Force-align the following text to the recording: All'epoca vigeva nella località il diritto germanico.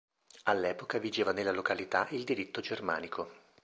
All'epoca 0.45 0.97
vigeva 0.97 1.31
nella 1.31 1.51
località 1.51 2.07
il 2.09 2.23
diritto 2.23 2.59
germanico. 2.59 3.29